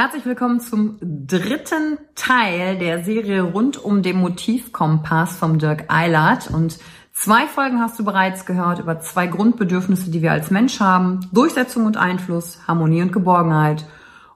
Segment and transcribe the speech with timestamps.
[0.00, 6.52] Herzlich willkommen zum dritten Teil der Serie rund um den Motivkompass vom Dirk Eilert.
[6.52, 6.78] Und
[7.12, 11.28] zwei Folgen hast du bereits gehört über zwei Grundbedürfnisse, die wir als Mensch haben.
[11.32, 13.86] Durchsetzung und Einfluss, Harmonie und Geborgenheit.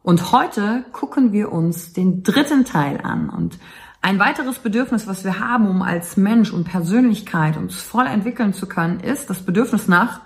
[0.02, 3.30] Und heute gucken wir uns den dritten Teil an.
[3.30, 3.60] Und
[4.00, 8.66] ein weiteres Bedürfnis, was wir haben, um als Mensch und Persönlichkeit uns voll entwickeln zu
[8.66, 10.22] können, ist das Bedürfnis nach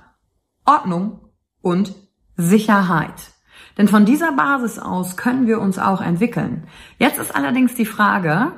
[0.65, 1.29] Ordnung
[1.61, 1.95] und
[2.39, 3.36] Sicherheit.
[3.79, 6.67] Denn von dieser Basis aus können wir uns auch entwickeln.
[6.99, 8.53] Jetzt ist allerdings die Frage,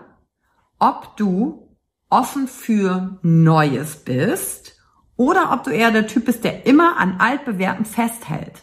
[0.78, 1.76] ob du
[2.08, 4.76] offen für Neues bist
[5.16, 8.62] oder ob du eher der Typ bist, der immer an altbewährten festhält.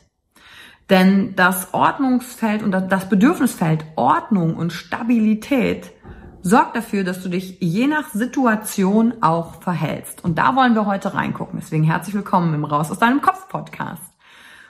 [0.90, 5.92] Denn das Ordnungsfeld und das Bedürfnisfeld Ordnung und Stabilität
[6.42, 10.24] sorgt dafür, dass du dich je nach Situation auch verhältst.
[10.24, 11.60] Und da wollen wir heute reingucken.
[11.60, 14.15] Deswegen herzlich willkommen im Raus aus deinem Kopf Podcast.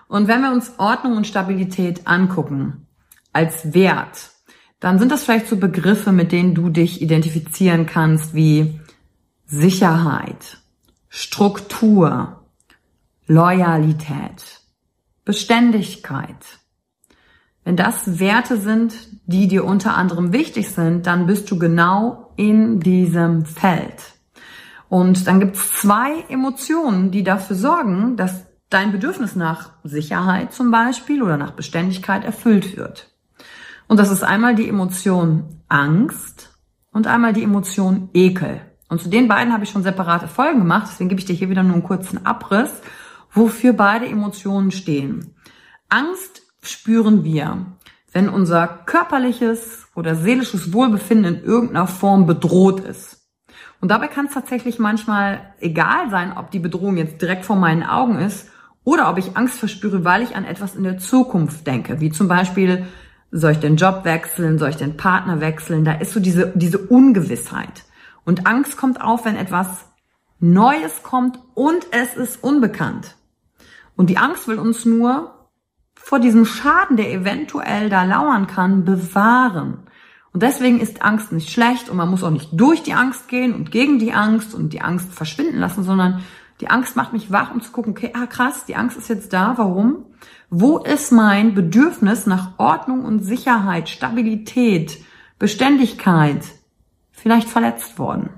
[0.07, 2.87] Und wenn wir uns Ordnung und Stabilität angucken
[3.33, 4.31] als Wert,
[4.79, 8.79] dann sind das vielleicht so Begriffe, mit denen du dich identifizieren kannst wie
[9.45, 10.57] Sicherheit,
[11.09, 12.45] Struktur,
[13.27, 14.61] Loyalität,
[15.23, 16.59] Beständigkeit.
[17.63, 18.93] Wenn das Werte sind,
[19.25, 24.13] die dir unter anderem wichtig sind, dann bist du genau in diesem Feld.
[24.87, 28.45] Und dann gibt es zwei Emotionen, die dafür sorgen, dass
[28.75, 33.09] dein Bedürfnis nach Sicherheit zum Beispiel oder nach Beständigkeit erfüllt wird.
[33.87, 36.59] Und das ist einmal die Emotion Angst
[36.91, 38.59] und einmal die Emotion Ekel.
[38.89, 41.49] Und zu den beiden habe ich schon separate Folgen gemacht, deswegen gebe ich dir hier
[41.49, 42.81] wieder nur einen kurzen Abriss,
[43.31, 45.35] wofür beide Emotionen stehen.
[45.87, 47.77] Angst spüren wir,
[48.11, 53.25] wenn unser körperliches oder seelisches Wohlbefinden in irgendeiner Form bedroht ist.
[53.79, 57.83] Und dabei kann es tatsächlich manchmal egal sein, ob die Bedrohung jetzt direkt vor meinen
[57.83, 58.49] Augen ist
[58.85, 62.29] oder ob ich Angst verspüre, weil ich an etwas in der Zukunft denke, wie zum
[62.29, 62.85] Beispiel,
[63.31, 66.77] soll ich den Job wechseln, soll ich den Partner wechseln, da ist so diese, diese
[66.77, 67.83] Ungewissheit.
[68.23, 69.85] Und Angst kommt auf, wenn etwas
[70.39, 73.15] Neues kommt und es ist unbekannt.
[73.95, 75.49] Und die Angst will uns nur
[75.95, 79.84] vor diesem Schaden, der eventuell da lauern kann, bewahren.
[80.35, 83.53] Und deswegen ist Angst nicht schlecht und man muss auch nicht durch die Angst gehen
[83.53, 86.23] und gegen die Angst und die Angst verschwinden lassen, sondern
[86.59, 89.31] die Angst macht mich wach, um zu gucken, okay, ah krass, die Angst ist jetzt
[89.31, 90.03] da, warum?
[90.49, 94.97] Wo ist mein Bedürfnis nach Ordnung und Sicherheit, Stabilität,
[95.39, 96.43] Beständigkeit
[97.13, 98.31] vielleicht verletzt worden?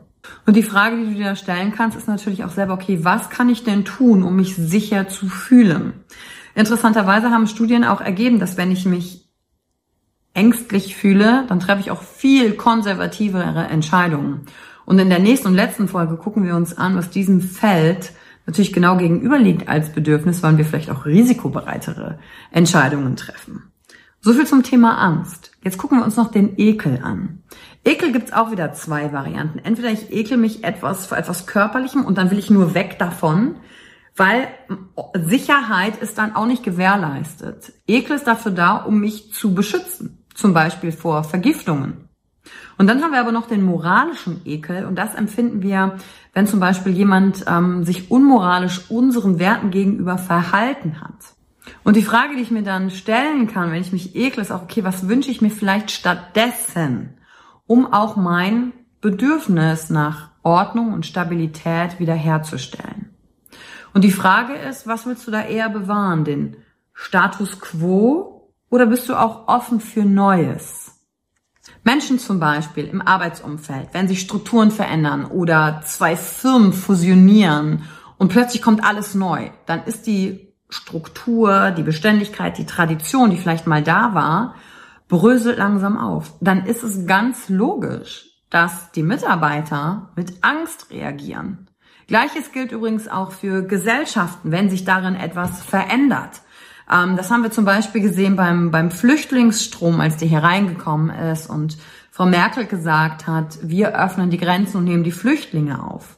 [0.45, 3.31] Und die Frage, die du dir da stellen kannst, ist natürlich auch selber, okay, was
[3.31, 5.93] kann ich denn tun, um mich sicher zu fühlen?
[6.53, 9.26] Interessanterweise haben Studien auch ergeben, dass wenn ich mich
[10.37, 14.45] ängstlich fühle, dann treffe ich auch viel konservativere Entscheidungen.
[14.85, 18.13] Und in der nächsten und letzten Folge gucken wir uns an, was diesem Feld
[18.45, 22.19] natürlich genau gegenüber liegt als Bedürfnis, wann wir vielleicht auch risikobereitere
[22.51, 23.63] Entscheidungen treffen.
[24.21, 25.51] So viel zum Thema Angst.
[25.63, 27.43] Jetzt gucken wir uns noch den Ekel an.
[27.83, 29.59] Ekel gibt's auch wieder zwei Varianten.
[29.59, 33.55] Entweder ich ekel mich etwas vor etwas Körperlichem und dann will ich nur weg davon,
[34.15, 34.47] weil
[35.13, 37.73] Sicherheit ist dann auch nicht gewährleistet.
[37.87, 42.07] Ekel ist dafür da, um mich zu beschützen, zum Beispiel vor Vergiftungen.
[42.77, 45.97] Und dann haben wir aber noch den moralischen Ekel und das empfinden wir,
[46.33, 51.15] wenn zum Beispiel jemand ähm, sich unmoralisch unseren Werten gegenüber verhalten hat.
[51.83, 54.61] Und die Frage, die ich mir dann stellen kann, wenn ich mich ekle, ist auch,
[54.61, 57.17] okay, was wünsche ich mir vielleicht stattdessen,
[57.65, 63.09] um auch mein Bedürfnis nach Ordnung und Stabilität wiederherzustellen?
[63.93, 66.23] Und die Frage ist, was willst du da eher bewahren?
[66.23, 66.57] Den
[66.93, 68.36] Status quo
[68.69, 70.93] oder bist du auch offen für Neues?
[71.83, 77.83] Menschen zum Beispiel im Arbeitsumfeld, wenn sich Strukturen verändern oder zwei Firmen fusionieren
[78.17, 83.67] und plötzlich kommt alles neu, dann ist die Struktur, die Beständigkeit, die Tradition, die vielleicht
[83.67, 84.55] mal da war,
[85.07, 86.33] bröselt langsam auf.
[86.41, 91.69] Dann ist es ganz logisch, dass die Mitarbeiter mit Angst reagieren.
[92.07, 96.41] Gleiches gilt übrigens auch für Gesellschaften, wenn sich darin etwas verändert.
[96.91, 101.49] Ähm, das haben wir zum Beispiel gesehen beim, beim Flüchtlingsstrom, als der hier reingekommen ist
[101.49, 101.77] und
[102.11, 106.17] Frau Merkel gesagt hat, wir öffnen die Grenzen und nehmen die Flüchtlinge auf.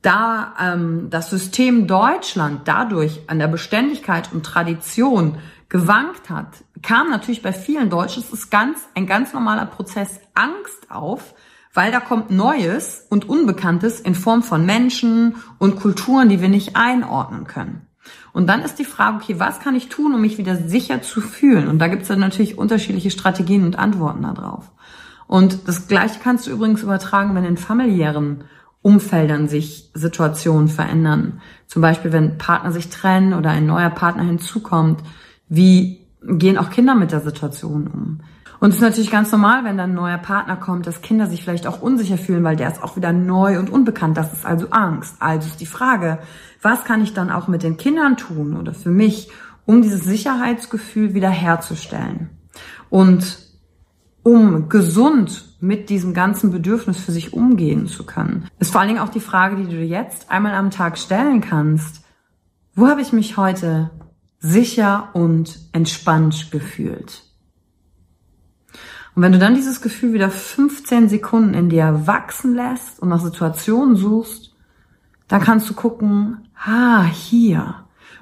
[0.00, 5.38] Da ähm, das System Deutschland dadurch an der Beständigkeit und Tradition
[5.68, 10.90] gewankt hat, kam natürlich bei vielen Deutschen, es ist ganz, ein ganz normaler Prozess, Angst
[10.90, 11.34] auf,
[11.72, 16.76] weil da kommt Neues und Unbekanntes in Form von Menschen und Kulturen, die wir nicht
[16.76, 17.86] einordnen können.
[18.32, 21.20] Und dann ist die Frage, okay, was kann ich tun, um mich wieder sicher zu
[21.20, 21.68] fühlen?
[21.68, 24.70] Und da gibt es dann natürlich unterschiedliche Strategien und Antworten darauf.
[25.26, 28.44] Und das Gleiche kannst du übrigens übertragen, wenn in familiären
[28.82, 31.40] Umfeldern sich Situationen verändern.
[31.66, 35.00] Zum Beispiel, wenn Partner sich trennen oder ein neuer Partner hinzukommt.
[35.48, 38.20] Wie gehen auch Kinder mit der Situation um?
[38.62, 41.42] Und es ist natürlich ganz normal, wenn dann ein neuer Partner kommt, dass Kinder sich
[41.42, 44.16] vielleicht auch unsicher fühlen, weil der ist auch wieder neu und unbekannt.
[44.16, 45.16] Das ist also Angst.
[45.18, 46.20] Also ist die Frage,
[46.62, 49.32] was kann ich dann auch mit den Kindern tun oder für mich,
[49.66, 52.30] um dieses Sicherheitsgefühl wieder herzustellen?
[52.88, 53.36] Und
[54.22, 59.00] um gesund mit diesem ganzen Bedürfnis für sich umgehen zu können, ist vor allen Dingen
[59.00, 62.04] auch die Frage, die du jetzt einmal am Tag stellen kannst.
[62.76, 63.90] Wo habe ich mich heute
[64.38, 67.24] sicher und entspannt gefühlt?
[69.14, 73.20] Und wenn du dann dieses Gefühl wieder 15 Sekunden in dir wachsen lässt und nach
[73.20, 74.54] Situationen suchst,
[75.28, 77.74] dann kannst du gucken, ah, hier.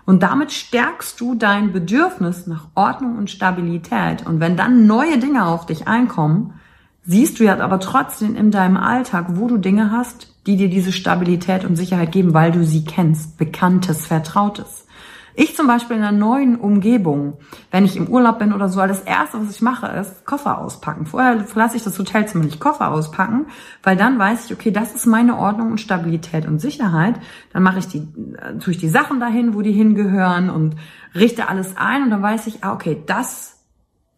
[0.05, 4.27] Und damit stärkst du dein Bedürfnis nach Ordnung und Stabilität.
[4.27, 6.55] Und wenn dann neue Dinge auf dich einkommen,
[7.03, 10.93] siehst du ja aber trotzdem in deinem Alltag, wo du Dinge hast, die dir diese
[10.93, 14.87] Stabilität und Sicherheit geben, weil du sie kennst, bekanntes, vertrautes.
[15.35, 17.39] Ich zum Beispiel in einer neuen Umgebung,
[17.71, 21.07] wenn ich im Urlaub bin oder so, das erste, was ich mache, ist Koffer auspacken.
[21.07, 23.47] Vorher verlasse ich das Hotelzimmer nicht Koffer auspacken,
[23.83, 27.21] weil dann weiß ich, okay, das ist meine Ordnung und Stabilität und Sicherheit.
[27.53, 30.77] Dann mache ich die, äh, tue ich die Sachen dahin, wo die hingehören und
[31.15, 33.61] richte alles ein und dann weiß ich, ah, okay, das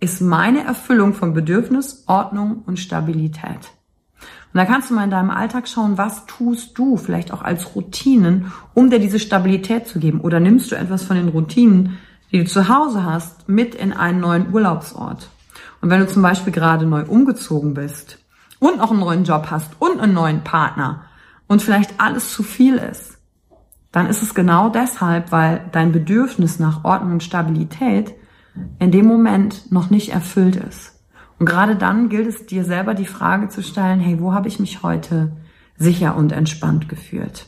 [0.01, 3.73] ist meine Erfüllung von Bedürfnis, Ordnung und Stabilität.
[4.53, 7.75] Und da kannst du mal in deinem Alltag schauen, was tust du vielleicht auch als
[7.75, 10.21] Routinen, um dir diese Stabilität zu geben?
[10.21, 11.99] Oder nimmst du etwas von den Routinen,
[12.31, 15.31] die du zu Hause hast, mit in einen neuen Urlaubsort?
[15.81, 18.19] Und wenn du zum Beispiel gerade neu umgezogen bist
[18.59, 21.07] und noch einen neuen Job hast und einen neuen Partner
[21.47, 23.19] und vielleicht alles zu viel ist,
[23.91, 28.15] dann ist es genau deshalb, weil dein Bedürfnis nach Ordnung und Stabilität
[28.79, 31.02] in dem Moment noch nicht erfüllt ist.
[31.39, 34.61] Und gerade dann gilt es dir selber die Frage zu stellen, hey, wo habe ich
[34.61, 35.33] mich heute
[35.77, 37.47] sicher und entspannt gefühlt?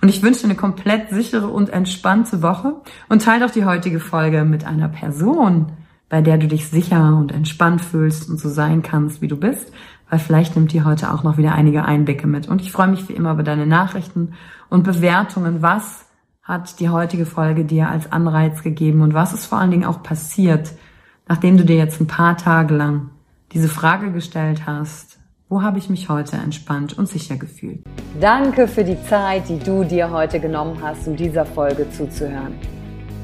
[0.00, 2.74] Und ich wünsche dir eine komplett sichere und entspannte Woche
[3.08, 5.72] und teile doch die heutige Folge mit einer Person,
[6.08, 9.72] bei der du dich sicher und entspannt fühlst und so sein kannst, wie du bist,
[10.10, 12.48] weil vielleicht nimmt dir heute auch noch wieder einige Einblicke mit.
[12.48, 14.34] Und ich freue mich wie immer über deine Nachrichten
[14.68, 15.62] und Bewertungen.
[15.62, 16.04] Was
[16.42, 20.02] hat die heutige Folge dir als Anreiz gegeben und was ist vor allen Dingen auch
[20.02, 20.72] passiert,
[21.28, 23.10] nachdem du dir jetzt ein paar Tage lang
[23.52, 27.84] diese Frage gestellt hast, wo habe ich mich heute entspannt und sicher gefühlt?
[28.20, 32.54] Danke für die Zeit, die du dir heute genommen hast, um dieser Folge zuzuhören.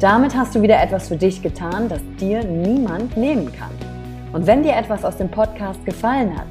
[0.01, 3.71] Damit hast du wieder etwas für dich getan, das dir niemand nehmen kann.
[4.33, 6.47] Und wenn dir etwas aus dem Podcast gefallen hat,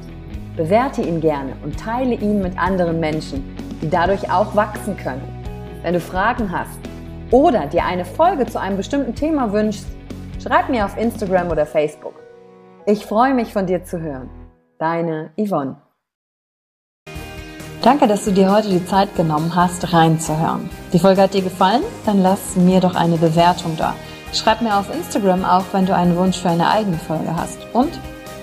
[0.56, 3.44] bewerte ihn gerne und teile ihn mit anderen Menschen,
[3.80, 5.22] die dadurch auch wachsen können.
[5.82, 6.80] Wenn du Fragen hast
[7.30, 9.86] oder dir eine Folge zu einem bestimmten Thema wünschst,
[10.42, 12.14] schreib mir auf Instagram oder Facebook.
[12.86, 14.30] Ich freue mich von dir zu hören.
[14.78, 15.76] Deine Yvonne.
[17.82, 20.68] Danke, dass du dir heute die Zeit genommen hast, reinzuhören.
[20.92, 21.82] Die Folge hat dir gefallen?
[22.06, 23.94] Dann lass mir doch eine Bewertung da.
[24.32, 27.58] Schreib mir auf Instagram auch, wenn du einen Wunsch für eine eigene Folge hast.
[27.72, 27.98] Und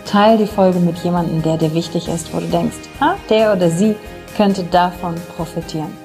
[0.05, 3.69] teile die Folge mit jemandem, der dir wichtig ist, wo du denkst, ha, der oder
[3.69, 3.95] sie
[4.37, 6.04] könnte davon profitieren.